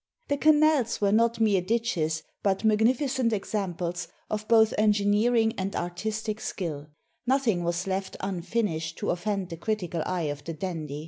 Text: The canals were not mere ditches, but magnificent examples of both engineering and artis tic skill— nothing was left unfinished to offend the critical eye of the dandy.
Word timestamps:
The 0.29 0.37
canals 0.37 0.99
were 0.99 1.11
not 1.11 1.39
mere 1.39 1.61
ditches, 1.61 2.23
but 2.41 2.63
magnificent 2.63 3.31
examples 3.33 4.07
of 4.31 4.47
both 4.47 4.73
engineering 4.79 5.53
and 5.59 5.75
artis 5.75 6.23
tic 6.23 6.39
skill— 6.41 6.87
nothing 7.27 7.63
was 7.63 7.85
left 7.85 8.17
unfinished 8.19 8.97
to 8.97 9.11
offend 9.11 9.49
the 9.49 9.57
critical 9.57 10.01
eye 10.07 10.23
of 10.33 10.43
the 10.43 10.53
dandy. 10.53 10.99